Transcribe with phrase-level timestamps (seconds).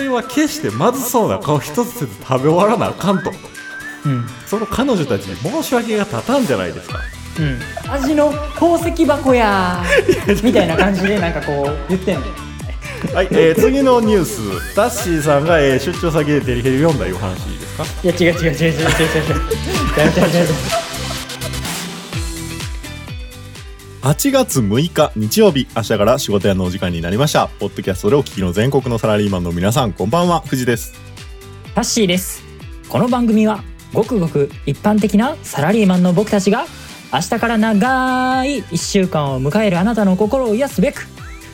[0.00, 3.30] れは決してまずそうな顔一つせず食べ終わらなあかんと。
[4.06, 4.26] うん。
[4.46, 6.98] その彼女たちに申し訳が立たんじゃないですか。
[7.38, 7.42] う
[7.90, 7.92] ん。
[7.92, 12.22] 味の宝石箱やーみたいな感じでなんかこう言ってんの
[13.14, 14.74] はい、えー、次のニュース。
[14.74, 17.84] タッシーさんが、えー出張先でデリヘル読んだいう話ですか？
[18.02, 18.70] いや違う違う違う違う違う違う。
[18.70, 20.89] 違う違う違う違う
[24.02, 27.48] 8月6日日曜日明日から仕事屋のお時間になりました。
[27.48, 30.40] ポッドキャストでお聞きの全国のサラリーマンの皆さんこんばんは。
[30.40, 30.94] 藤です。
[31.74, 32.42] タッシーです。
[32.88, 36.64] この番組はごくごく一般的なサラリーマンの僕たちが
[37.12, 41.06] 明日から長い1週間を迎えるあなたの心を癒すべく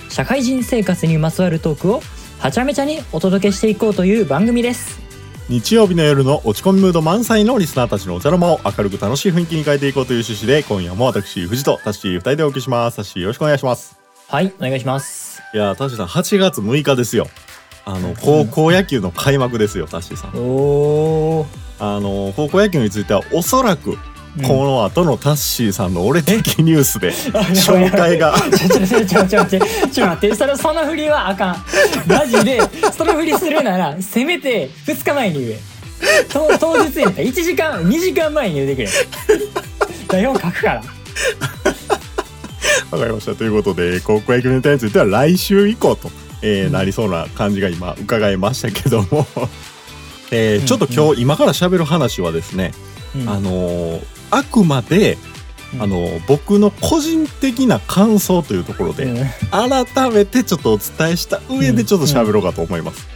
[0.09, 2.01] 社会人生活にまつわるトークを
[2.39, 5.06] はちゃめちゃにお届けしていこうという番組です。
[5.49, 12.97] 日曜日の夜の落ち込みムード満載のリスナーたちのお茶の間を明るく楽しい雰囲気に変えていこうという趣旨で今夜も私藤とタッシー2人でお送りします。
[12.97, 13.97] タッシーよろしくお願いします
[14.27, 15.41] はいお願いします。
[15.55, 17.29] いやータッシーさん8月6日ですよ。
[17.85, 20.31] あの高校野球の開幕ですよタッシーさん。
[20.35, 21.47] おー。
[21.79, 23.97] あの高校野球についてはおそらく
[24.43, 27.11] この後のタッシーさんの俺的ニュースで
[27.55, 28.35] 紹介が。
[28.55, 29.61] ちょちょちょちょちょちょ
[29.93, 31.65] ちょ待ってそれその振りはあかん。
[32.07, 32.61] マジで
[32.97, 35.59] その振りするならせめて2日前に言え。
[36.29, 37.23] と当日やった。
[37.23, 38.89] ら1時間2時間前に言うてくれ。
[40.09, 40.83] 台本書くから。
[42.91, 43.35] わかりました。
[43.35, 46.11] ということで高校野球ネタについては来週以降と、
[46.43, 49.27] えーなりそうな感じが今伺いましたけども、
[50.31, 52.73] えーちょっと今日今から喋る話はですね、
[53.15, 53.29] うん。
[53.29, 55.19] あのーあくまで、
[55.75, 55.83] うん。
[55.83, 59.27] あのー僕の個人的な感想というところで、うん。
[59.51, 63.07] 改めてちょっとお伝えした上でちょっと喋ろうかと思います。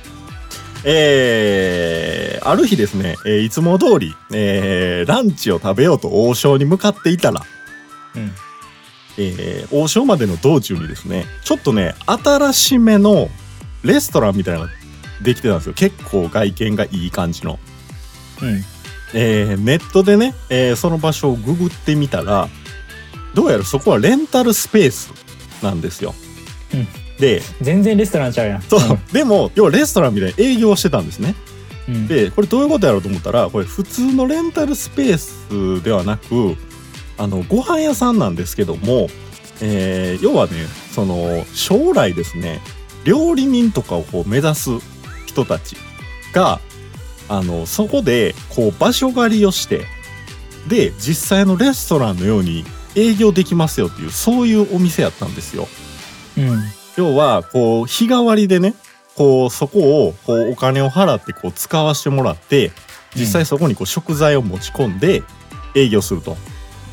[0.84, 7.44] えーある日ですね、えーいつも通り、えーランチを食べようと王将に向かっていたら、
[8.16, 8.32] うん。
[9.18, 13.28] えー王将までの道中にですねちょっとね新しめの
[13.84, 14.72] レストランみたいなのが
[15.22, 15.74] できてたんですよ。
[15.74, 17.58] 結構外見がいい感じの、
[18.42, 18.64] うん
[19.14, 22.48] えーネットでね、えーその場所をググってみたら
[23.34, 25.12] どうやらそこはレンタルスペース
[25.62, 26.14] なんですよ、
[26.74, 26.88] うん。
[27.18, 28.62] で全然レストランちゃうやん。
[28.62, 28.80] そう、
[29.12, 31.34] でも要はレストランみたいに営業してたんですね。
[31.88, 32.08] うん。
[32.08, 36.56] でこれどういうことやろうと思ったらこれ普通のレンタルスペースではなく
[37.18, 39.08] あのご飯屋さんなんですけども、
[39.60, 40.52] えー要はね
[40.92, 42.60] その将来ですね
[43.04, 44.70] 料理人とかをこう目指す
[45.26, 45.76] 人たち
[46.32, 46.60] が
[47.30, 49.86] あのそこでこう場所借りをして
[50.68, 52.64] で実際のレストランのように
[52.96, 55.68] 営業できますよっていうそういうお店やったんですよ。
[56.36, 56.62] うん
[56.96, 58.74] 要はこう日替わりでね
[59.14, 62.72] こうそこをこうお金を払ってこう使わせてもらって
[63.14, 65.22] 実際そこにこう食材を持ち込んで
[65.74, 66.36] 営業すると。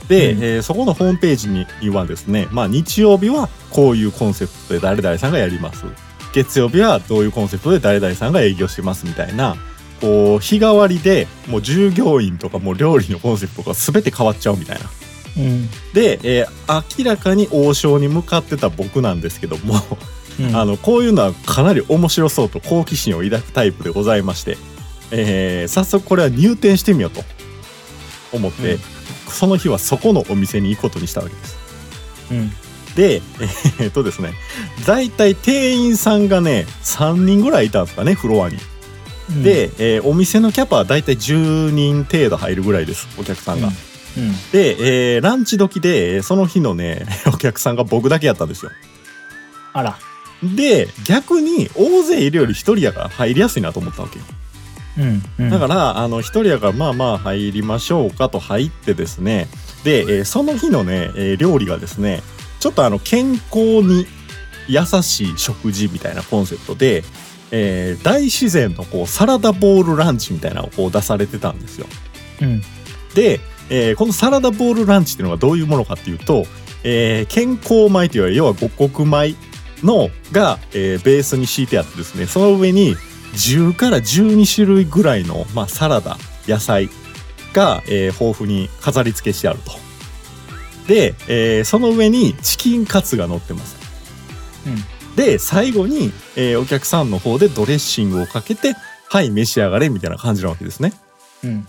[0.08, 5.86] で、うんえーそこのホームページにはですね、まあ、日曜日はこういうコンセプトで誰々さんがやります
[6.34, 9.58] 月曜日はどういうコンセプトで誰々さんが営業してますみたいな
[10.02, 14.86] こう日替わりでもう従業員とかもう料理のコンセプトが全て変わっちゃうみたいな。
[15.38, 19.76] うんで、えー明らかに王将に向かってた僕なんですけども
[20.40, 24.58] うんあのこういうのはかなり面白そうと好奇心を抱くタイプでございまして、
[25.12, 27.24] えー早速これは入店してみようと
[28.34, 28.80] 思って、うん
[29.30, 31.58] その日はそこのお店に行くことにしたわけです。
[32.32, 32.52] うん
[32.96, 33.22] で
[33.80, 34.34] えーっとですね
[34.88, 38.58] 大体店員さんがね3人ぐらいいたんですかねフロアに。
[39.30, 43.68] うんで、えーお店のキャパは大体10人程度入るぐらいですお客さんが。
[43.68, 43.74] うん
[44.52, 48.72] で、えーランチ時でえーその日のね お客さんが僕だけやったんですよ。
[49.74, 49.98] あら
[50.44, 54.26] で逆に大勢いるより1人やから入りやすいなと思ったわけよ。
[55.00, 59.48] うんうんだからあの1人やからまあまあ入りましょうかと入ってですね
[59.84, 62.24] で、えーその日のね、えー料理がですね
[62.60, 64.08] ちょっとあの健康に
[64.68, 67.04] 優しい食事みたいなコンセプトで、
[67.52, 71.88] えー大自然のこうサラダボールランチみたいなのをこう出されてたんですよ。
[72.42, 72.62] うん
[73.16, 76.46] で、えーこのサラダボールランチっていうのがどういうものかっていうと、
[76.84, 79.36] えー健康米という要は五穀米
[79.84, 82.96] のが、えーベースに敷いてあってですねその上に
[83.34, 86.18] 10から12種類ぐらいの、まあ、サラダ
[86.48, 86.90] 野菜
[87.54, 89.72] が、えー豊富に飾り付けしてあると。
[90.88, 93.78] で、えーその上にチキンカツが乗ってます。
[95.18, 98.76] で最後に、えーお客さんの方でドレッシングをかけて
[99.10, 100.94] はい召し上がれみたいな感じなわけですね。
[101.44, 101.68] うん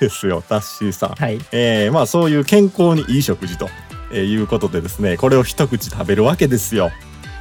[0.00, 1.10] ですよタッシーさん。
[1.10, 3.68] はいえーまあそういう健康にいい食事と、
[4.10, 6.90] えーいうことでですねこれを一口食べるわけですよ。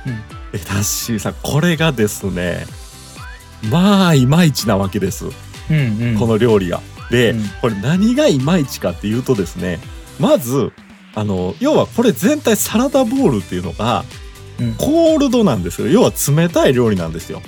[0.06, 0.14] うん
[0.52, 2.66] えタッシーさんこれがですね
[3.70, 5.30] まあいまいちなわけです、う
[5.74, 6.82] んうんこの料理が。
[7.10, 9.80] で、うんこれ何がいまいちかっていうとですね
[10.20, 10.72] まず
[11.16, 14.29] あの要はこれ全体サラダボウルっていうのがうん
[14.78, 15.88] コールドなんですよ。
[15.88, 17.42] 要は冷たい料理なんですよ。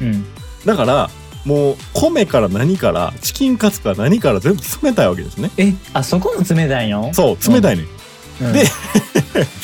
[0.00, 0.24] うん。
[0.64, 1.10] だから
[1.44, 5.50] もう米から何からチキンカツから何から全部冷たいわけですね。
[5.58, 7.12] えあそこも冷たいの？
[7.14, 7.84] そう冷たいね、
[8.40, 8.52] うん。
[8.52, 8.64] で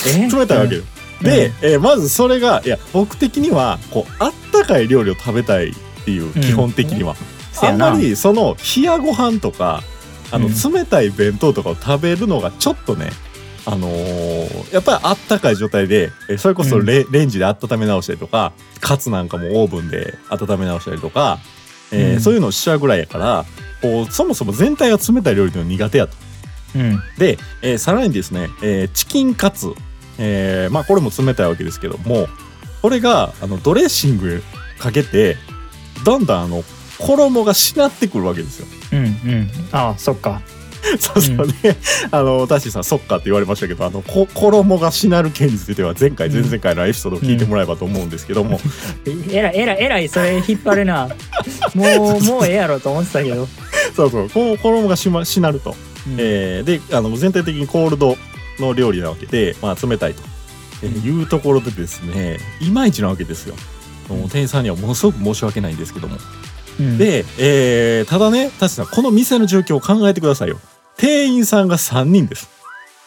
[0.06, 0.28] え？
[0.30, 0.82] 冷たいわけよ、
[1.22, 1.26] うん。
[1.26, 5.74] で、えーまずそれがいや僕的にはこうあったかい料理を食べたいっ
[6.04, 7.16] ていう基本的には、あん
[7.52, 7.90] せやな。
[7.92, 9.82] まりその冷やご飯とか
[10.30, 10.72] あのうん。
[10.72, 13.10] 冷たい弁当とかを食べるのがちょっとね
[13.64, 21.38] あのーやっぱりあったかい状態でえそれこそレ,、レンジで温め直したりとかカツなんかもオーブンで温め直したりとか、
[21.92, 22.20] えーうん。
[22.20, 23.44] そういうのをしちゃうぐらいやから
[23.80, 26.14] こうそもそも全体が冷たい料理の苦手やと。
[26.74, 27.00] うん。
[27.18, 29.72] で、えーさらにですね、えーチキンカツ、
[30.18, 32.28] えーまあこれも冷たいわけですけども
[32.80, 34.42] これがあのドレッシング
[34.78, 35.36] かけて
[36.04, 36.64] だんだんあの
[36.98, 38.66] 衣がしなってくるわけですよ。
[38.92, 39.50] うんうん。
[39.70, 40.40] あそっか
[40.98, 41.76] そうそうね、
[42.10, 48.60] あのタッシーさん「そっか」って言われましたけどあのこ衣がしなる件については前回前々回のエピソードを聞いてもらえばと思うんですけども、
[49.30, 51.08] えらいえらいえらいそれ引っ張るな。
[51.74, 53.48] もう もうええやろと思ってたけど、
[53.94, 54.30] そうそう。
[54.30, 55.76] この衣がし,、ま、しなると、
[56.06, 56.16] うん。
[56.18, 58.16] えーであの全体的にコールド
[58.58, 60.22] の料理なわけで、まあ、冷たいと、
[60.82, 63.54] えーいうところでですねいまいちなわけですよ。
[64.08, 66.16] もう店員さんにはものすごく申し訳ないんですけども。
[66.80, 66.98] うん。
[66.98, 70.58] で、えーただねタッシーさんこの店の状況を考えてくださいよ。
[70.96, 72.48] 店員さんが3人です。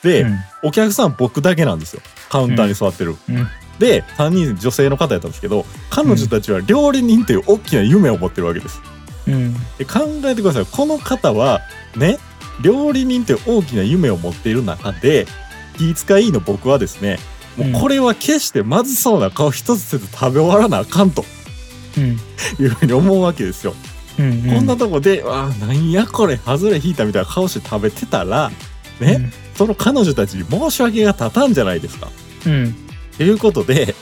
[0.04, 0.38] で、うん。
[0.64, 2.02] お客さん僕だけなんですよ。
[2.30, 3.16] カウンターに座ってる。
[3.30, 3.48] うん。
[3.80, 8.82] で3人女性の方やったんですけど彼女たちは料理人という大きな夢を持ってるわけです。
[9.28, 9.54] うん。
[9.78, 10.66] で考えてください。
[10.66, 11.62] この方は
[11.96, 12.18] ね
[12.62, 15.28] 料理人という大きな夢を持っている中で
[15.78, 17.20] 気遣いの僕はですね
[17.58, 21.26] もうこれは決してまずそうな顔一つせず食べ終わらなあかんと
[21.98, 22.18] うん。
[22.64, 23.74] いうふうに思うわけですよ。
[24.18, 28.52] うんこんなとこで「あーなんやこれ外れ引いた」みたいな顔して食べてたら
[29.00, 32.10] ね、その彼女たちに申し訳が立たんじゃないですか。
[32.46, 32.76] うん。
[33.18, 33.96] ということで、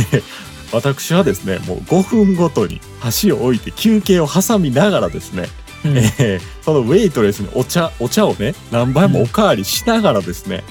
[0.72, 5.48] 私はですねもう5分ごとに箸を置いて休憩を挟みながらですね、
[5.84, 5.96] うん。
[5.96, 10.64] えーそのウェイトレスにお茶お茶をね何杯もおかわりしながらですね、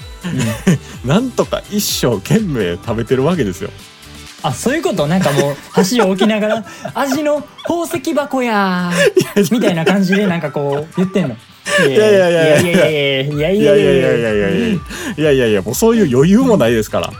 [1.06, 3.70] なんとか一生懸命食べてるわけですよ。
[4.48, 5.06] あそういうこと？
[5.06, 6.64] なんかもう 箸を置きながら
[6.94, 11.36] 「味の宝石箱やー」みたいな感じでなんかこう言ってんの。
[11.88, 13.82] いやいやいやいやいやいやいやいいややいやいや。
[13.82, 14.80] いやいやいやいやい
[15.16, 15.62] やいやいや。
[15.62, 17.12] もうそういう余裕もないですから。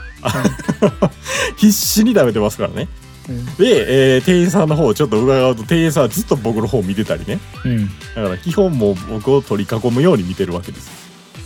[1.56, 2.88] 必死に食べてますからね。
[3.28, 3.44] うん。
[3.56, 7.38] で、えー店員さんの方をちょっと伺うと店員さんはずっと僕の方を見てたりね。
[7.64, 7.86] うん。
[8.14, 10.90] だから基本もう僕を取り囲むように見てるわけです。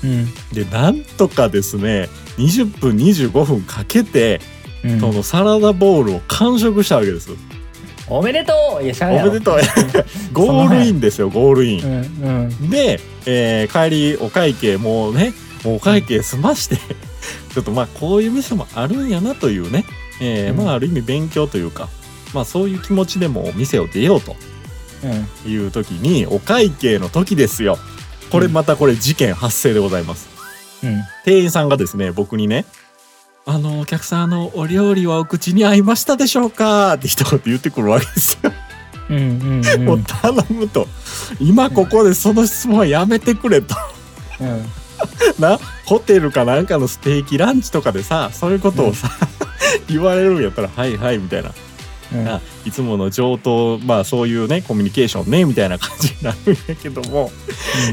[0.04, 0.28] うん。
[0.52, 7.30] でなんとかですね20分25分かけて、うんそのサラダボウルを完食したわけです
[8.08, 9.32] おめでとういやしゃあおやろ。
[9.32, 9.60] めでとう。
[10.32, 12.70] ゴールインですよゴールイン、うんうん。
[12.70, 15.32] で、えー帰りお会計もうね
[15.64, 16.76] もうお会計済まして
[17.54, 19.84] ちょっとまあこういう店もあるんやなというね、
[20.20, 20.64] えーうん。
[20.64, 21.88] まあある意味勉強というか
[22.34, 24.34] まあそういう気持ちでも店を出ようと。
[25.04, 25.50] うん。
[25.50, 27.78] いう時にお会計の時ですよ。
[28.30, 30.28] これまたこれ事件発生でございます。
[30.82, 31.00] うん。
[31.24, 32.64] 店員さんがですね僕にね
[33.46, 38.52] 「あのお客さんあのお料理はお口に合いましたでしょうか?」って一言言ってくるわけですよ、
[39.08, 39.84] うんうんうん。
[39.84, 40.86] もう頼むと
[41.40, 43.74] 今ここでその質問はやめてくれと。
[44.40, 44.66] うん。
[45.40, 49.10] なホテルかなんかのステーキランチとかでさそういうことをさ、
[49.88, 51.52] 言われるんやったら「はいはい」みたいな。
[52.12, 52.28] うん。
[52.28, 57.32] あいつもの上等まあそういうねコミュニケーションねみたいな感じになるんやけども。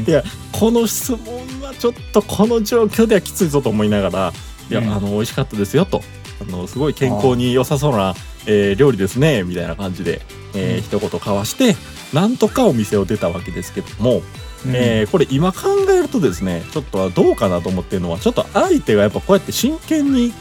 [0.06, 1.18] いやこの質問
[1.62, 4.32] はちょっとこの状況ではきついぞと思いながら
[4.70, 4.92] 「いや、うん。
[4.92, 6.02] あの美味しかったですよ」と
[6.40, 8.14] 「あのすごい健康に良さそうな、
[8.46, 10.20] えー料理ですね」みたいな感じで、
[10.54, 10.82] えーうん。
[10.82, 11.76] 一言交わして
[12.12, 14.22] なんとかお店を出たわけですけども、
[14.66, 14.72] うん。
[14.74, 20.32] えーこれ今考えるとですねちょっとどうかなと思ってるのはちょっと相手がやっぱこうやって真剣に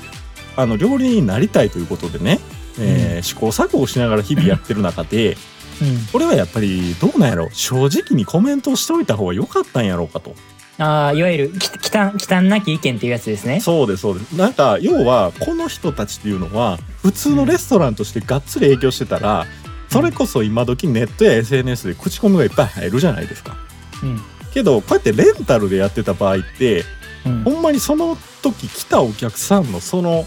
[0.55, 2.39] あの料理人になりたいということでね、
[2.79, 5.37] えー試行錯誤しながら日々やってる中で。
[5.79, 6.07] うん。
[6.11, 10.33] これはやっぱりどうなんやろ正直にコメントをしておいた方が良かったんやろうかと
[10.79, 13.59] ああいわゆるききたん忌憚なき意見っていうやつですね。
[13.59, 14.33] そうですそうです。
[14.33, 19.45] なんか要はこの人たちっていうのは普通のレストランとしてがっつり営業してたら
[19.89, 23.57] それこそ今時ネットや SNS で口コミがいっぱい入るじゃないですか。
[24.03, 24.21] うん。
[24.53, 26.83] けどこうやってレンタルでやってた場合って
[27.25, 27.43] うん。
[27.43, 30.25] ほんまにその時来たお客さんのその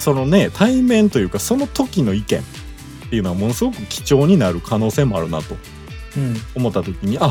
[0.00, 2.42] そのね対面というかその時の意見っ
[3.10, 5.56] ていうのはものすごく貴重になる可能性もあるなと
[6.16, 6.34] うん。
[6.56, 7.30] 思った時にあ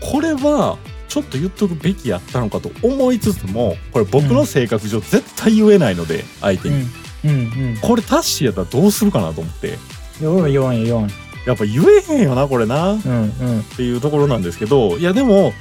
[0.00, 0.78] これは
[1.22, 6.86] ちょっと言っとくべきやったのかと思いつつもこれ僕の性格上絶対言えないので相手に、
[7.24, 7.32] うんう
[7.74, 7.78] ん。
[7.80, 9.78] これタッシーやったらどうするかなと思って。
[10.20, 10.24] うん。
[10.24, 11.00] よんよんよ。
[11.00, 11.08] ん。
[11.46, 12.94] やっぱ言えへんよなこれな。
[12.94, 13.26] っうんう
[13.58, 13.62] ん。
[13.76, 15.52] ていうところなんですけどいやでも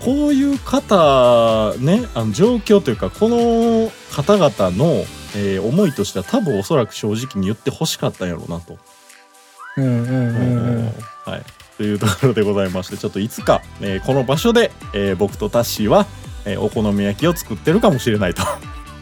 [0.00, 5.04] こういう方ねあの状況というかこの方々の、
[5.36, 8.78] えー思いとしては多分おそらく正直に言ってほしかったんやろうなと。
[9.76, 10.06] うんうんうん。
[10.06, 10.84] うん。
[11.24, 11.42] はい。
[11.76, 16.06] というところでございまして、ちょっといつか、えーこの場所で、えー僕とタッシーは、
[16.44, 18.42] えーお好み焼きを作ってるかもしれないと。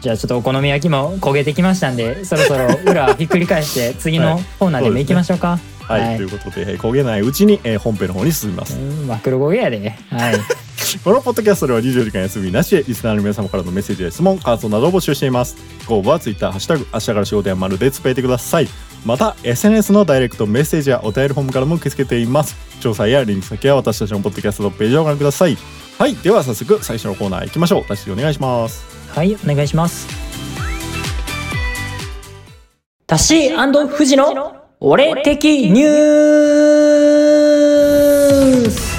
[0.01, 6.01] じゃあちょっとお好み焼きも焦げてきましたんでそろそろ裏ひっくり返して 次のコーナーでも行きましょうか、はい。
[6.01, 8.75] はいということで、えー焦げないうちに、えー本編の方に進みます。
[8.77, 10.35] うん真っ黒焦げやではい
[11.03, 15.55] このポッドキャストでは24時間休みなしで、リスナーの皆様からのメッセージや質問、感想などを募集しています。
[15.87, 18.67] ご応募は Twitter、ハッシュタグ、明日から仕事や丸でつぶやいてください。
[19.05, 22.55] また、SNS のダイレクトメッセージやお便りフォームからも受け付けています。
[22.79, 25.57] 詳細やリンク先は私たちのポッドキャストのページをご覧ください。
[25.97, 26.15] はい。
[26.15, 27.85] では早速、最初のコーナー行きましょう。
[27.85, 28.93] タッシーお願いします。
[29.13, 30.07] はいお願いします
[33.05, 38.97] タシー富士の俺的ニュース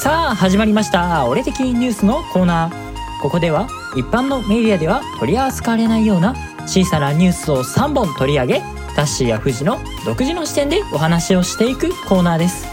[0.00, 2.85] さあ始まりました俺的ニュースのコーナー
[3.22, 6.34] ここでは一般のメディアでは取り扱われないような
[6.66, 8.60] 小さなニュースを3本取り上げ
[8.94, 12.66] タッシーや富士の独自の視点でお話をしていくコーナーです。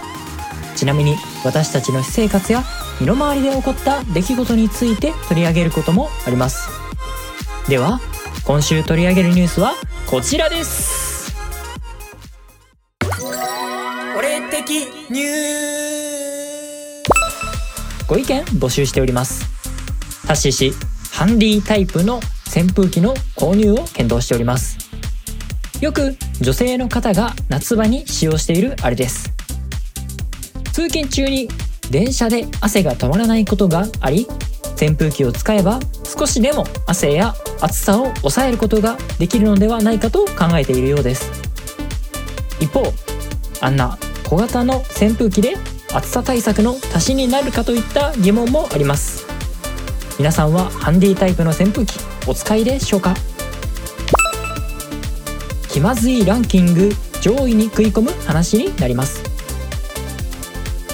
[0.75, 2.63] ちなみに私たちの私生活や
[2.99, 6.69] 身の回りで起こった出来事について取り上げることもあります。
[7.67, 7.99] では
[8.45, 9.73] 今週取り上げるニュースは
[10.09, 11.33] こちらです。
[14.17, 15.53] 俺的ニュー
[18.07, 19.52] ご意見募集しております
[20.25, 20.71] タッシー氏
[21.11, 22.19] ハンディタイプの
[22.55, 24.77] 扇風機の購入を検討しております。
[25.81, 29.31] よく女性の方が夏場に使用しているあれです。
[30.71, 31.49] 通勤中に
[31.91, 34.25] 電車で汗が止まらないことがあり
[34.81, 41.29] 扇風機を使えば少しでも汗や暑さを抑えることができるのではないかと考えているようです。
[42.59, 42.93] 一方
[43.59, 45.55] あんな小型の扇風機で
[45.93, 49.32] 暑さ対策の足しになるかといった疑問もあります。
[50.19, 53.15] 皆さんはハンディタイプの扇風機お使いでしょうか
[55.69, 59.23] 気まずいランキング上位に食い込む話になります。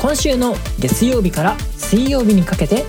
[0.01, 2.85] 今週の月曜日から水曜日にかけて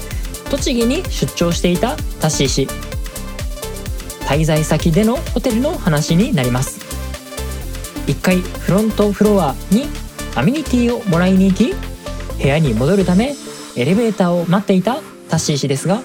[0.50, 2.68] 栃木に出張していたタッシー氏。
[4.20, 6.78] 滞在先でのホテルの話になります。
[8.06, 9.86] 1階フロントフロアに
[10.36, 11.74] アメニティをもらいに行き
[12.40, 13.34] 部屋に戻るため
[13.76, 16.02] エレベーターを待っていたタッシー氏ですが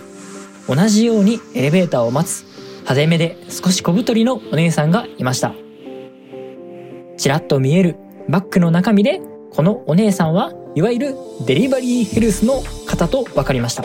[0.68, 2.44] 同じようにエレベーターを待つ
[2.78, 5.54] 派手めで少し小太りのお姉さんがいました。
[7.18, 7.96] ちらっと見える
[8.28, 13.84] バッグの中身でこのお姉さんはいわゆるデリバリーヘルスの方と分かりました。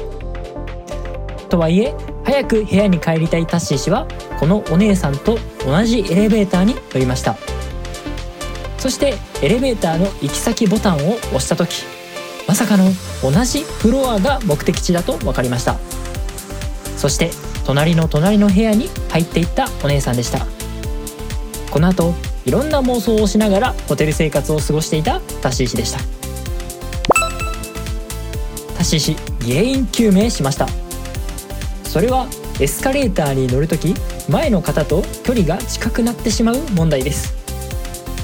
[1.49, 1.95] とはいえ
[2.25, 4.07] 早く部屋に帰りたいタッシー氏は
[4.39, 7.37] このお姉さんと同じエレベーターに乗りました。
[8.79, 11.85] そしてエレベーターの行き先ボタンを押した時
[12.49, 12.85] まさかの
[13.23, 15.79] 同じフロアが目的地だと分かりました。
[17.01, 17.31] そして
[17.65, 20.47] 隣の隣の部屋に入っていったお姉さんでした。
[21.71, 22.13] この後
[22.45, 26.01] いろんな妄想をしながらホテル生活を過ごしていたタシー氏でした。
[28.77, 30.69] タシー氏原因究明しました。
[31.85, 32.27] それは
[32.61, 33.95] エスカレーターに乗るとき
[34.29, 37.33] 前の方と距離が近くなってしまう問題です。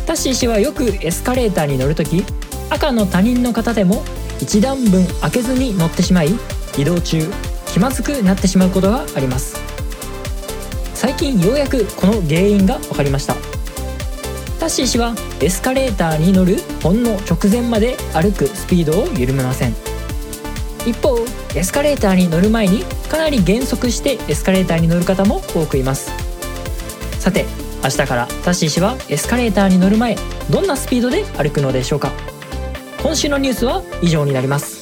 [0.04, 2.26] タシー氏はよくエスカレーターに乗るとき
[2.68, 4.04] 赤の他人の方でも
[4.38, 6.35] 一段分開けずに乗ってしまい
[6.76, 7.26] 移動中
[7.76, 9.61] 気まずくなってしまうことがあります。
[10.95, 13.35] 最近ようやくこの原因が分かりました。
[14.59, 19.75] タッシー氏はエスカレーターに乗るほんの直前まで歩くスピードを緩めません。
[20.87, 21.18] 一方
[21.54, 26.11] エスカレーターに乗る前にかなり減速してエスカレーターに乗る方も多くいます。
[27.21, 27.45] さて
[27.85, 30.16] 明日からタッシー氏はエスカレーターに乗る前
[30.49, 32.11] どんなスピードで歩くのでしょうか。
[33.02, 34.75] 今週のニュースは以上になります。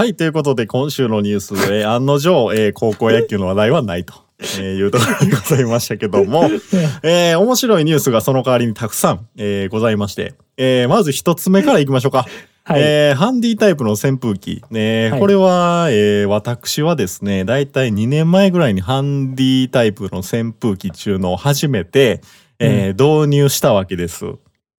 [0.00, 0.14] はい。
[0.14, 4.14] ということで、今週のニュースで、案の定、えー高校野球の話題はないと。
[4.40, 6.44] えーいうところでございましたけども、
[7.04, 12.26] えー面白いニュースがその代わりにたくさん、えーございまして、えーまず一つ目からいきましょうか。
[12.64, 14.62] はい、えーハンディタイプの扇風機。
[14.70, 22.22] ねはいこれは、えー私はですね、だいたい2年前ぐらいにハンディタイプの扇風機中のを初めて、
[22.58, 24.24] えー導入したわけです。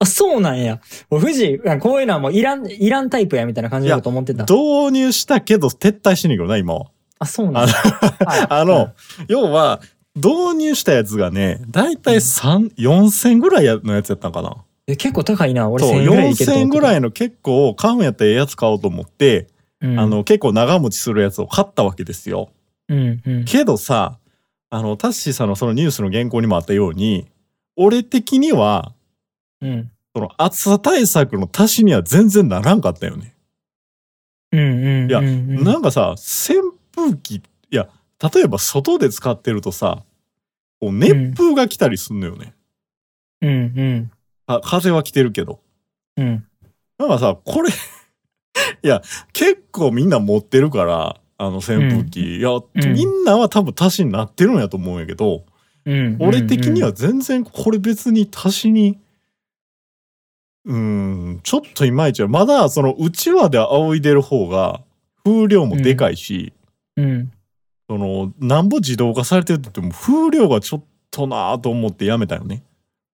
[0.01, 0.81] あそうなんや。
[1.11, 4.43] もう富士こういうのはもういらんいらんタイプやみたいな感じだと思ってた。
[4.43, 6.87] 導入したけど撤退してんねんけどな、今は。
[7.19, 7.73] あそうなんや。
[7.73, 8.47] はい。
[8.49, 8.89] あの、
[9.27, 9.79] 要は、
[10.15, 14.57] 導入したやつがね、だいたい3、4000ぐらいのやつやったんかな。
[14.87, 15.69] え結構高いな。
[15.69, 16.79] 俺そう、1000円ぐらいでいけると4000思ってた。
[16.79, 19.47] ぐらいの結構、買うんやったらええやつ買おうと思って、
[19.81, 19.99] うん。
[19.99, 22.49] あの、結構長持ちするやつを買ったわけですよ。
[22.89, 23.45] うんうん。
[23.45, 24.17] けどさ、
[24.71, 27.27] あの、タッシーさんのそのニュースの原稿にもあったように、
[27.75, 28.93] 俺的には、
[29.61, 33.33] うんその暑さ対策の足しには全然ならんかったよね。
[34.51, 35.29] うんうんいやうんう
[35.61, 36.59] んなんかさ、扇
[36.93, 37.87] 風機、いや、
[38.33, 40.03] 例えば外で使ってるとさ、
[40.81, 42.53] こう熱風が来たりすんのよね。
[43.41, 44.11] うんうん
[44.47, 45.61] あ風は来てるけど。
[46.17, 46.45] うん
[46.97, 47.69] だからさ、これ
[48.83, 49.01] いや、
[49.33, 52.37] 結構みんな持ってるから、あの扇風機。
[52.37, 55.45] いや、んみんなは多分足しになってるんやと思うんやけど、
[55.85, 58.99] うん俺的には全然これ別に足しに、
[60.65, 64.81] うーん、ちょっといまいちやまだそのうちわで仰いでる方が
[65.23, 66.53] 風量もでかいし、
[66.97, 67.31] うん。
[67.89, 72.63] その、なんぼ自動化されてるって言っても風量がちょっとなぁと思ってやめたよね。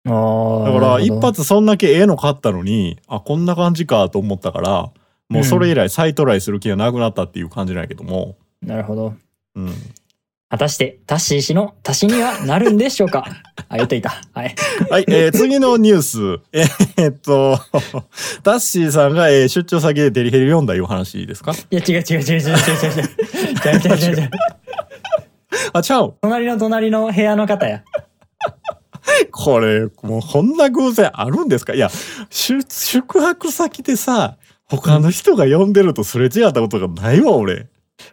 [0.07, 4.91] ああだから一発そんだけええの買ったのに、あ、こんな感じかと思ったから、
[5.29, 9.15] もうそれ以来再トライする気がなくなったっていう感じなんやけども、なるほど。
[9.55, 9.71] うん。
[10.49, 13.25] 果たしてタッシー氏の足しにはなるんでしょうか？
[13.67, 14.21] あ言っといた。
[14.33, 14.55] はい。
[14.89, 16.39] はい、えー 次のニュース。
[16.53, 17.59] えーっと、
[18.43, 21.51] タッシーさんが、えー出張先でデリヘル読んだいう話ですか？
[21.51, 22.39] いや違う違う違う違う違う違う。
[22.39, 22.51] 違う
[23.79, 23.97] 違う。
[23.97, 24.29] 違う違う違う
[25.73, 26.15] あ、ちゃう。
[26.21, 27.83] 隣の隣の部屋の方や。
[29.31, 31.73] これ、もうこんな偶然あるんですか？
[31.73, 31.89] いや、
[32.29, 34.37] 宿宿泊先でさ、
[34.67, 37.67] 他の人が呼んでるとすれ違ったことがないわ、俺。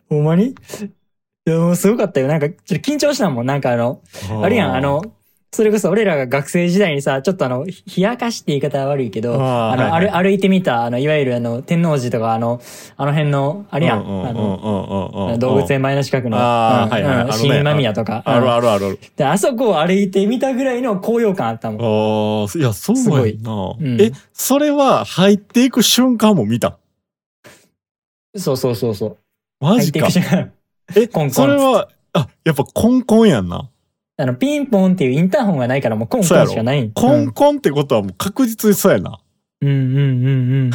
[0.08, 0.54] ほんまに？
[1.44, 2.28] いやもうすごかったよ。
[2.28, 3.46] なんかちょっと緊張したもん。
[3.46, 4.00] なんかあの
[4.42, 5.02] あるやん、あの、
[5.50, 10.10] それこそ俺らが学生時代にさ、ちょっとあの、冷やかしって言い方は悪いけど、あの、はいはい。
[10.10, 12.60] 歩歩いてみた、あの、いわゆるあの、天王寺とかあの、
[12.96, 16.38] あの辺の、あれやん、あの、動物園前の近くの、
[17.32, 18.98] 新今宮とか、あるうんあるある。
[19.16, 21.80] で、あそこを歩いてみたぐらいの高揚感あったもん。
[21.82, 23.34] ああ、いや、そうすごい。
[23.34, 24.00] やんな、うん。
[24.00, 26.78] え、それは入っていく瞬間も見た。
[28.36, 29.16] そうそうそうそう。
[29.60, 30.08] マジか。
[30.08, 30.28] 入っていく。
[30.28, 30.52] 瞬間
[30.94, 33.68] え、コンコンそれは、あ、やっぱコンコンやんな。
[34.16, 36.90] あの、ピンポンっていうインターホンがないからもうコンコンしかない。
[36.94, 39.18] コうんンコンってことはもう確実にそうやな。
[39.62, 40.70] うんうんうんうん。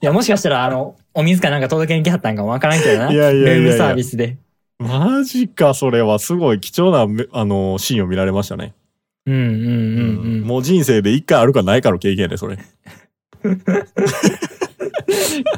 [0.00, 3.12] や、もしかしたら、あの、お水かなんか届けに来はったんかもわからんけどな。
[3.12, 4.36] いやいやいやルームサービスで。
[4.78, 8.74] マジか、それはすごい貴重なめ、あの、シーンを見られましたね。
[9.26, 10.40] うんうんうんうん。
[10.42, 12.58] もう人生で一回あるかないかの経験やで、それ。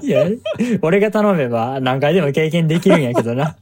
[0.03, 0.27] いや、
[0.83, 3.57] 俺が頼めば何回でも経験できるんやけどな。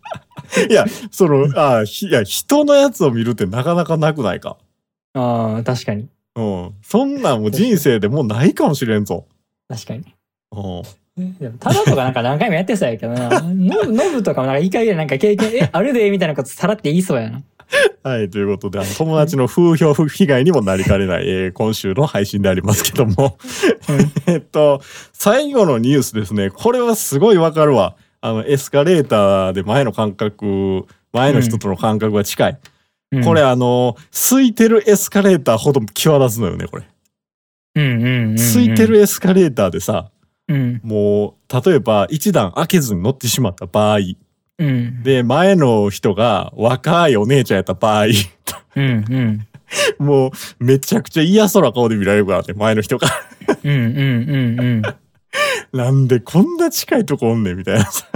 [0.68, 4.56] いや、その、あひいや、人のやつを見るってなかなかなくないか？
[5.14, 6.08] ああ、確かに。
[6.37, 6.74] うん。
[6.82, 9.26] そんなんもう人生でもうないかもしれんぞ。
[9.68, 10.04] 確かに。
[10.52, 10.58] う
[11.20, 11.34] ん。
[11.38, 13.40] でもただとかなんか何回もやってそうやけどな。
[13.40, 17.42] ノブとかもなんか一回ぐらいなんか経験、え、あるでみたいなことさらって言いそうやな。
[18.03, 23.38] はい、ということで、あの友達の風評被害にもなりかねない、えー今週の配信でありますけども。
[24.27, 24.81] えっと、
[25.12, 26.50] 最後のニュースですね。
[26.50, 27.94] これはすごいわかるわ。
[28.20, 32.53] あの、エスカレーターで前の感覚、前の人との感覚が近い。
[32.53, 32.64] うん
[33.22, 36.85] これ、あの、空いてるエスカレーターほど際立つのよね、これ。
[37.77, 38.35] うんうんうんうん。
[38.35, 40.11] 空いてるエスカレーターでさ、
[40.48, 40.81] うん。
[40.83, 43.98] もう、例えば一段開けずに乗ってしまった場合、
[44.59, 45.03] うん。
[45.03, 48.07] で、前の人が若いお姉ちゃんやった場合、
[48.77, 49.47] うんうん。
[49.99, 50.31] もう、
[50.64, 53.09] めちゃくちゃ嫌そうな顔で見られるからね、前の人が。
[53.62, 53.83] うんうんう
[54.57, 54.83] んうん。
[55.73, 58.07] なんでこんな近いとこおんねん、みたいなさ。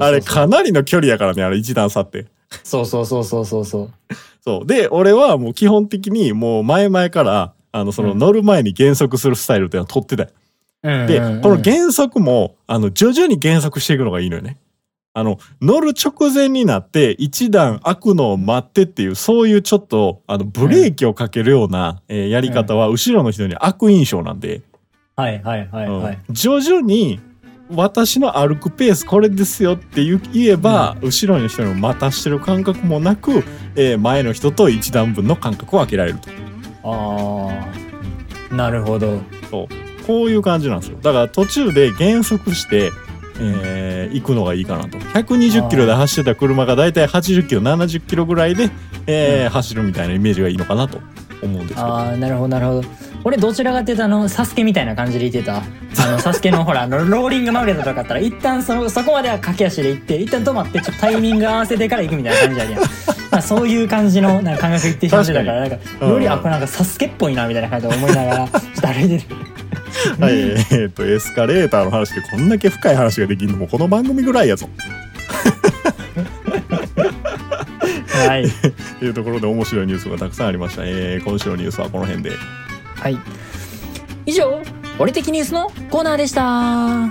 [0.00, 2.26] あれ、かなりの距離やからね、あれ一段差って。
[2.64, 3.92] そうそうそうそうそうそう。
[4.40, 4.66] そう。
[4.66, 10.28] で、俺はもう基本的にもう前々から、あの、そのうん乗る前に減速するスタイルっていうのを取ってたよ。
[10.84, 14.56] うんで、この減速も、あの、徐々に減速していくのがいいのよね。
[15.14, 24.62] あの、乗る直前になって、一段開くのを待ってっていう、そういうちょっと、あの、ブレーキをかけるような、えーやり方は、後ろの人に悪印象なんで、
[25.14, 26.18] はいはいはいはい。
[26.28, 27.20] うん徐々に、
[27.74, 33.44] 私の歩くペースこれですよって言えば、後ろの人にも待たしてる感覚もなく、
[33.76, 36.30] えー前の人と一段分の間隔を空けられると。
[36.84, 37.48] あ
[38.50, 38.54] あ。
[38.54, 39.20] なるほど。
[40.06, 40.98] こういう感じなんですよ。
[41.02, 42.90] だから途中で減速して、
[43.64, 44.98] えー行くのがいいかなと。
[44.98, 48.70] 120キロで走ってた車がだいたい80キロ、70キロぐらいで、
[49.06, 50.98] えー走るみたいなイメージがいいのかなと
[51.42, 51.86] 思うんですけど。
[51.86, 52.84] ああ、なるほどなるほど。
[53.24, 55.58] 俺どちらかっていうとあの、サスケみたいな感じで言ってた。
[55.58, 62.80] あの、 サスケのほら、あの、ローリングマグネットとかだったら、一旦その、そこまでは駆け足で行って、一旦止まって、ちょっとタイミング合わせてから行くみたいな感じあるやん。
[63.30, 69.22] まあそういう感じの、なんか感覚言ってしまってたから、なんか、うんより、あ、これなんかサスケっぽいな、みたいな感じで思いながら、ちょっと歩いてる。
[70.18, 74.68] はい、えーっと、エスカレーターの話でこんだけ深い話ができるのもこの番組ぐらいやぞ。
[78.26, 78.44] はい。
[79.00, 80.82] というところで面白いニュースがたくさんありました。
[80.84, 82.30] えー今週のニュースはこの辺で。
[82.96, 83.18] はい。
[84.26, 84.62] 以上、
[84.98, 87.10] 俺的ニュースのコーナーでした。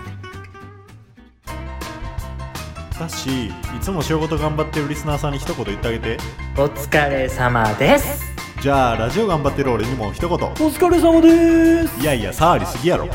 [3.00, 6.18] だし、いつも仕事頑張ってるリスナーさんに一言言ってあげて。
[6.58, 8.31] お疲れ様です。
[8.62, 10.38] じゃあラジオ頑張ってる俺にも一言。
[10.38, 12.00] お疲れ様です。
[12.00, 13.08] いやいや触りすぎやろ。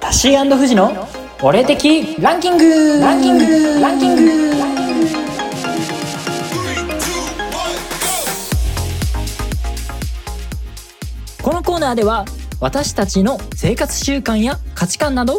[0.00, 0.90] タシーフジの
[1.40, 2.98] 俺的ランキング。
[2.98, 3.80] ランキング。
[3.80, 4.22] ランキング。
[11.40, 12.24] このコーナーでは
[12.60, 15.38] 私たちの生活習慣や価値観など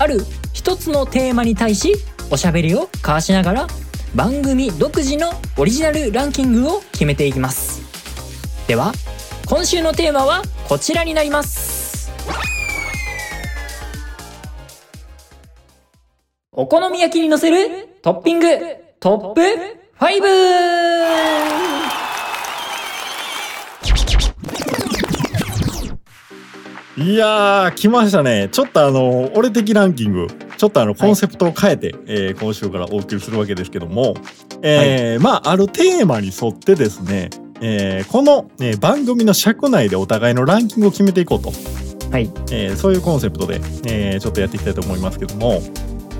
[0.00, 1.92] ある一つのテーマに対し
[2.30, 3.66] おしゃべりを交わしながら
[4.14, 7.82] 番組独自のオリジナルランキングを決めていきます
[8.66, 8.92] では
[9.46, 12.10] 今週のテーマはこちらになります
[16.50, 18.46] お好み焼きにのせるトッピング
[19.00, 19.42] トップ
[19.98, 22.09] 5!
[27.00, 28.48] いやー、来ましたね。
[28.52, 30.26] ちょっとあの、俺的ランキング、
[30.58, 34.14] ちょっとあの、コンセプトを変えて、えー今週からお送りするわけですけども、
[34.62, 37.30] えーまあ、あるテーマに沿ってですね、
[37.62, 41.52] えーこの、えー番組の尺内でお互いのランキングを決めていこうと、
[42.10, 42.30] はい。
[42.50, 45.62] えーそういうコンセプトで、えーちょっとやっていきたいと思いますけども、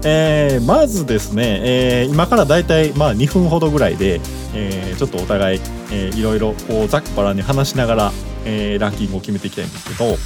[0.03, 4.19] えーまずですね、えー今からだいたいまあ2分ほどぐらいで、
[4.55, 5.61] えーちょっとお互い、
[5.93, 8.13] えーいろいろこうざっくばらんに話しながら、
[8.47, 10.17] えーランキングを決めていきたいんですけど、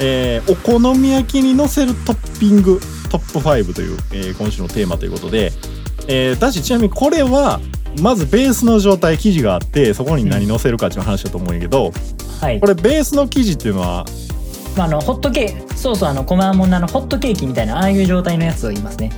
[0.00, 5.52] えーお好み焼きにのせるトッピングトップ5という、えー今週のテーマということで、
[6.08, 7.60] えーだしちなみにこれは
[8.00, 11.92] まずベースの状態生地があってそこに何のせるかっていう話だと思うんやけど、
[12.40, 12.60] はい。
[12.60, 14.04] これベースの生地っていうのは
[14.76, 19.10] まあ、あのホットケーキそうそうあのコマモンのあのホットケーキみたいなああいう状態のやつを言いますね。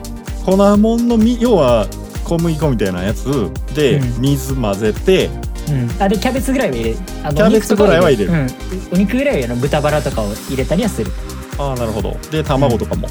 [0.46, 1.86] 粉もんのみ要は
[2.24, 4.22] 小麦粉みたいなやつでうん。
[4.22, 5.51] 水混ぜて、うん
[5.98, 8.32] あでキャベツぐらいは入れあのキャベツぐらいは入れる。
[8.32, 11.10] お肉とかうん、お肉ぐらいはあの豚バラとかを入れたりはする。
[11.58, 12.16] ああなるほど。
[12.30, 13.08] で卵とかも、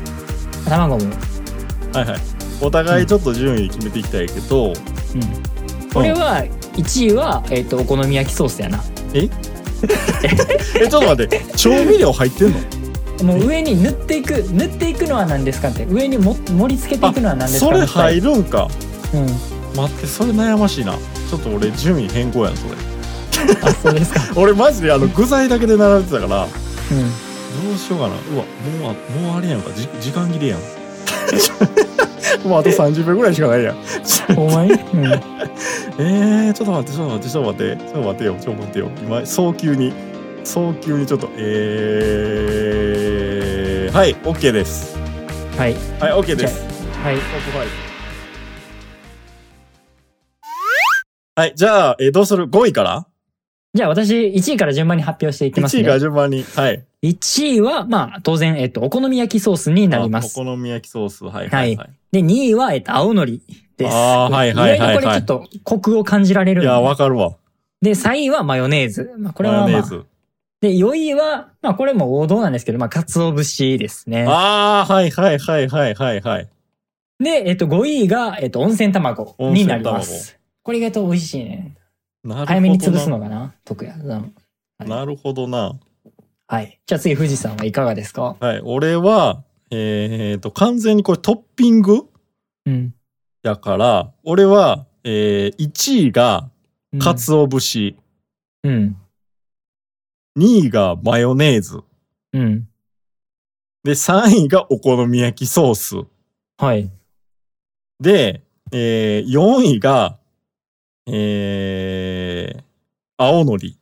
[0.66, 1.06] 卵も、
[1.94, 2.20] はいはい。
[2.62, 4.76] お互いちょっと順位決めていきたいけど、うん、
[5.94, 8.84] これは1位は、えっとお好み焼きソースやな。
[9.14, 9.30] え？
[10.80, 11.42] えちょっと待って。
[11.56, 12.60] 調味料入ってんの？
[13.34, 15.86] もう上に塗っていく塗っていくのは何ですかって。
[15.86, 18.68] 上にも盛り付けていくのは何ですかそれ入るんか。
[19.14, 20.94] うん待ってそれ悩ましいな。
[21.30, 22.74] ちょっと俺順位変更やんそれ。
[23.64, 24.22] あそうですか。
[24.36, 28.14] 俺マジであの具材だけで並べてたからうどうしようかな。
[28.14, 29.72] うわもうあもうあれやんか。
[29.76, 30.60] じ時間切れやん。
[32.48, 33.76] もうあと30秒ぐらいしかないやん。
[33.76, 33.80] ん
[34.38, 35.06] お前うん。
[36.00, 38.36] えー、ちょっと待ってちょっと待ってちょっと待ってちょっと待ってよ。
[38.42, 38.90] ちょっと待ってよ。
[39.02, 39.94] 今早急に
[40.44, 44.98] 早急にちょっとえー、はい OK です。
[45.58, 45.76] はい。
[46.00, 46.66] はい OK です。
[47.04, 47.91] はい
[51.42, 53.08] はいじゃあ、えーどうする？5位から？
[53.74, 56.84] じゃあ私1位から順番に発表していきます1位ねから順番にはい。
[57.02, 60.38] 1位はまあ当然、えっとお好み焼きソースになります。
[60.38, 61.26] あお好み焼きソース。
[61.26, 63.42] はいはいはい、で2位は、えっと青のり
[63.78, 63.96] です。
[63.96, 64.96] あーはいはいはいはい。
[64.98, 67.38] これちょっとコクを感じられるいやわかるわ。
[67.82, 70.06] で3位はマヨネーズ、まあ、これは、まあ、マヨネーズ。
[70.62, 74.26] で4位はまあこれも王道なんですけどまあ鰹節ですね。
[74.28, 76.50] ああはいはいはいはいはいはい。
[77.20, 80.38] で、えっと、5位が、えっと、温泉卵になります。
[80.64, 81.76] これ意外と美味しいね。
[82.24, 83.96] なるほどな早めに潰すのがな、得や。
[83.96, 84.36] うん
[84.88, 85.80] なるほどな
[86.48, 86.80] はい。
[86.88, 88.36] じゃあ次、富士山はいかがですか？
[88.40, 92.10] はい俺はえっ、と完全にこれトッピング
[92.66, 92.94] うん。
[93.44, 96.50] やから俺は、えー、1位が
[96.94, 97.96] うん鰹節、
[98.64, 98.98] うん。
[100.38, 101.82] 2位がマヨネーズ
[102.34, 102.68] うん。
[103.84, 105.96] で3位がお好み焼きソース
[106.58, 106.92] はい。
[108.00, 110.18] で、えー、4位が
[111.08, 112.64] えー、
[113.18, 113.78] 青のり。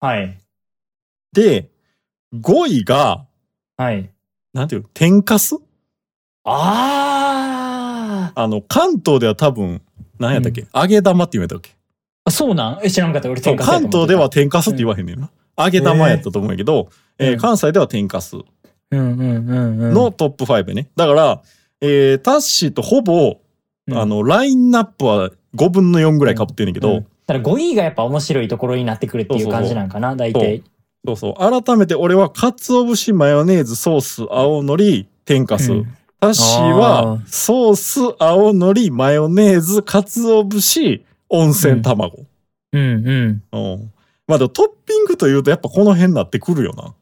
[0.00, 0.38] はい。
[1.32, 1.68] で
[2.34, 3.26] 5位が
[3.76, 4.10] はい。
[4.54, 4.88] なんていうの？
[4.94, 5.56] 天かす？
[6.44, 8.40] あー。
[8.40, 9.82] あの関東では多分
[10.18, 11.76] 何やったっけ、揚げ玉って言うんやったっけ？
[12.24, 12.30] あ。
[12.30, 12.80] そうなん？
[12.82, 13.30] え、知らんかった。
[13.30, 13.98] 俺、そう天かすやと思ってた。
[13.98, 16.88] 関東では天かすって言わへんねんな、揚げ玉やったと思うんやけど、
[17.18, 18.36] えーうん関西では天かす。
[18.36, 18.44] うん
[18.92, 19.94] うんうんうん。
[19.94, 20.88] のトップ5ね。
[20.96, 21.42] だから、
[21.80, 23.40] えータッシーとほぼ、
[23.88, 30.62] うん、あの、ラインナップは5分の4ぐらい被ってんねんけど、うん、だから5位がやっぱ面白いところになってくるっていう感じなんかな、大体。
[31.06, 31.62] そうそう。
[31.62, 35.72] 改めて俺は、鰹節、マヨネーズ、ソース、青のり、天かす。
[35.72, 42.24] うんタッシーあはー、ソース、青のり、マヨネーズ、鰹節、温泉卵。
[42.72, 43.42] うんうん。
[43.52, 43.92] うん。
[44.26, 46.94] まあでもトッピングというとやっぱこの辺になってくるよな。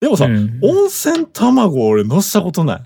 [0.00, 2.82] でもさ、うん温泉卵俺乗せたことない。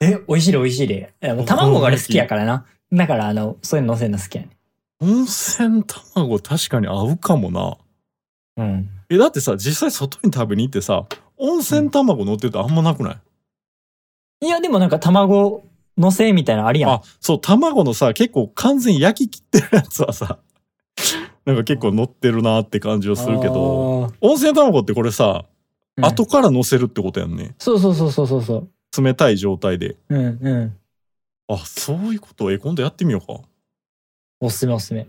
[0.00, 1.12] え、美味しいで美味しいで。
[1.46, 2.64] 卵が俺好きやからな。
[2.94, 4.50] だから、あの、そういうの乗せるの好きやね
[5.00, 7.76] 温泉卵確かに合うかもな。
[8.56, 8.88] うん。
[9.10, 13.16] え、だってさ、実際外に食べに行ってさ、温泉卵乗ってるとあんまなくない、
[14.42, 15.64] いや、でもなんか卵
[15.98, 16.90] 乗せみたいなのありやん。
[16.90, 20.38] あ、そう、卵のさ、結構完全に焼き切ってるやつはさ、
[21.44, 24.12] なんか結構乗ってるなって感じはするけど、ど。
[24.20, 27.54] 温泉卵ってこれさ、うん後から乗せるってことやんね。
[27.60, 28.66] そうそうそうそうそうそ
[28.98, 29.02] う。
[29.02, 29.96] 冷たい状態で。
[30.08, 30.76] うんうん。
[31.48, 32.50] あ、そういうこと？
[32.52, 33.40] え、今度やってみようか。
[34.40, 35.06] おすすめおすすめ。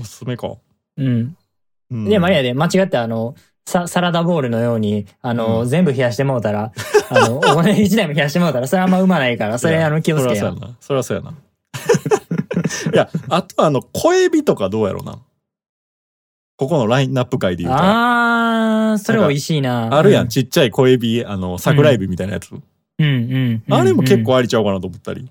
[0.00, 0.54] おすすめか。
[0.96, 1.36] うん。
[1.90, 3.34] うんで、マリアで間違ってあの、
[3.66, 6.72] ササラダボールのように、あの、うん全部冷やしてもうたら、
[7.10, 10.68] あの、お金一台も冷やしてもうたら、それあんまうまないから、それあの、気をつけよそりゃそうや。
[10.68, 10.76] な。
[10.80, 11.34] そりゃそうやな。
[12.92, 15.18] いや、あとあの、小エビとかどうやろうな。
[16.56, 17.82] ここのラインナップ界で言うと。
[17.82, 20.00] ああー、それ美味しいな。
[20.02, 22.52] るやん、うちっちゃい小エビ、あの、桜エビみたいなやつ。
[22.52, 22.62] うん
[23.00, 23.74] うんうん。
[23.74, 25.28] あれも結構ありちゃうかなと思ったり。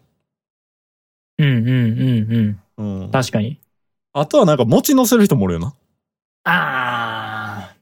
[1.39, 3.03] うんうんうんうん。
[3.03, 3.11] うん。
[3.11, 3.59] 確かに。
[4.13, 5.73] あとはなんか餅乗せる人もおるよな。
[6.45, 7.75] あー、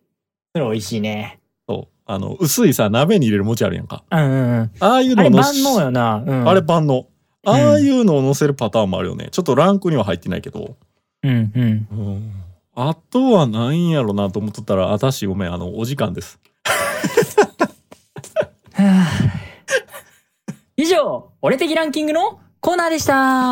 [0.53, 1.39] それ美味しいね。
[1.67, 1.93] そう。
[2.05, 4.03] あの、薄いさ、鍋に入れる餅あるやんか。
[4.09, 4.71] うんうんうん。
[4.79, 6.23] ああいうあれ万のを乗し能よな。
[6.25, 6.49] うん。
[6.49, 7.07] あれ万能。
[7.43, 9.29] ああいうのを乗せるパターンもあるよね。
[9.31, 10.75] ちょっとランクには入ってないけど。
[11.23, 11.87] うんうん。
[11.91, 12.31] うん。
[12.75, 16.39] あとは何やろなと思っとったら、あたしごめん、あの、お時間です。
[18.73, 19.07] はあ
[20.77, 23.51] 以上、俺的ランキングのコーナーでした。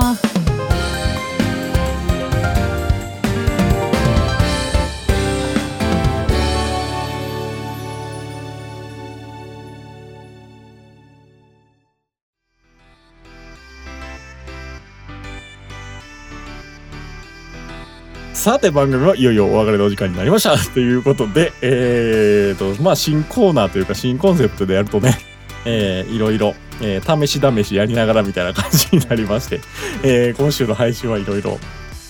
[18.35, 25.17] さて番組はいよいよお別れのお時間になりました ということで、えーと、まあ新コーナーというか新コンセプトでやるとね、
[25.65, 29.61] えーいろいろ、えー試し試しやりながらみたいな感じになりまして、
[30.03, 31.59] えー今週の配信はいろいろ、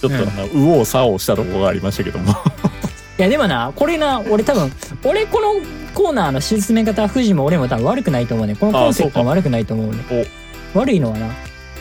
[0.02, 2.32] ちょっとあの、右往左往したところがありましたけども。
[3.18, 4.72] いやでもな、これな、俺多分、
[5.04, 5.56] 俺この
[5.94, 8.56] コーナーの進め方は富士も俺も多分悪くないと思うね。
[8.56, 10.26] このコンセプトも悪くないと思うね。
[10.74, 11.28] 悪いのはな、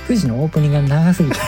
[0.08, 1.36] 富士のオープニングが長すぎた。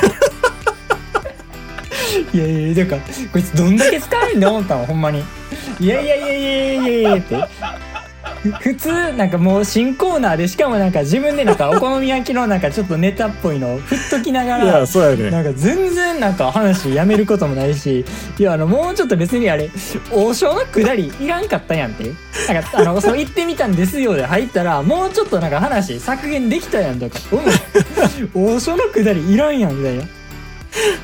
[2.32, 2.96] いやいや、なんか、
[3.32, 4.50] こいつどんだけ使えんの？
[4.50, 5.24] 思ったの、ほんまに。
[5.80, 7.36] いやいやいやいやいやいやいやって。
[8.42, 15.30] ふ 普通、なんかもう新コーナーで、しかもなんか自分でなんかお好み焼きのなんかちょっとネタっぽいのを振っときながいや、ら、そうやね。
[15.30, 18.04] なんか全然なんか話やめることもないし、
[18.38, 19.70] いやあのもうちょっと別にあれ、
[20.10, 22.10] 王将のくだりいらんかったやんって。
[22.52, 27.18] なんかあの、そう言ってみたんですよで入ったら、もうちょっとなんか話削減できたやんとか、
[28.34, 30.04] うん、王将のくだりいらんやんみたいな。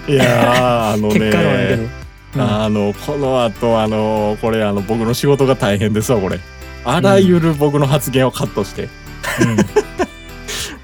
[0.08, 1.82] いやー、 あの結果論やけど。
[1.82, 2.06] ね、うん
[2.38, 6.38] あの、この後、あの、これ、あの、僕の仕事が大変ですわ、これ。
[6.86, 8.88] あらゆる僕の発言をカットして、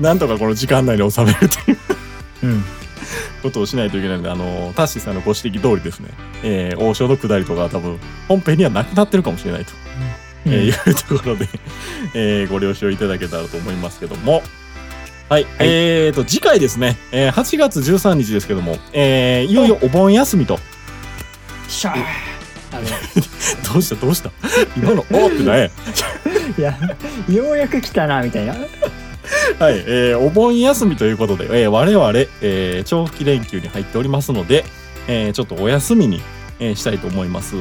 [0.01, 1.79] なんとかこの時間内に収めるという。
[2.43, 2.51] うん。
[2.51, 2.65] うん。
[3.43, 6.09] ことをしないといけないので、あの、タッシーさんのご指摘通りですね、
[6.43, 9.73] えー王将の下りとかは多分、本編にはなくなってるかもしれないと、
[10.47, 11.49] えーいうところで、
[12.15, 14.43] えーご了承いただけたらと思いますけども、
[15.29, 20.59] はい、えーと、次回ですね、えー8月13日ですけども、えーいよいよお盆休みと、
[21.69, 22.42] しゃー
[23.73, 24.31] どうしたどうした？
[24.77, 25.71] 今の、おーってね、
[26.59, 26.79] いや、
[27.29, 28.55] ようやく来たな、みたいな。
[29.59, 32.11] はい、えーお盆休みということで、えー我々、
[32.43, 34.65] えー長期連休に入っておりますので、
[35.09, 36.21] えーちょっとお休みに、
[36.59, 37.55] えーしたいと思います。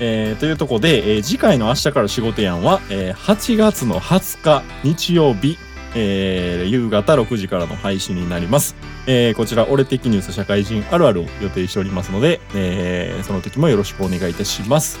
[0.00, 5.58] えーというところで、えー次回の明日から仕事やんは、えー8月の20日日曜日、
[5.94, 8.74] えー夕方6時からの配信になります。
[9.06, 14.98] えーこちら、俺的ニュース社会人あるあるを予定しておりますので、えーその時もよろしくお願いいたします。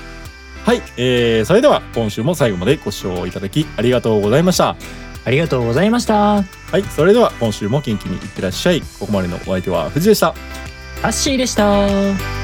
[0.64, 4.76] はい、えーそれでは今週も最後までご視聴いただきありがとうございました。
[5.26, 6.42] ありがとうございました。
[6.42, 6.44] は
[6.78, 8.80] い、それでは今週も元気にいってらっしゃい。
[8.80, 10.34] ここまでのお相手は藤でした。
[11.00, 12.43] タッシーでした。